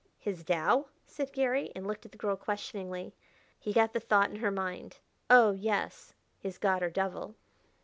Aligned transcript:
"His 0.17 0.43
Tao?" 0.43 0.87
said 1.05 1.31
Garry, 1.31 1.71
and 1.75 1.85
looked 1.85 2.07
at 2.07 2.11
the 2.11 2.17
girl 2.17 2.35
questioningly. 2.35 3.13
He 3.59 3.71
got 3.71 3.93
the 3.93 3.99
thought 3.99 4.31
in 4.31 4.37
her 4.37 4.49
mind. 4.49 4.97
"Oh, 5.29 5.51
yes 5.51 6.15
his 6.39 6.57
god, 6.57 6.81
or 6.81 6.89
devil." 6.89 7.35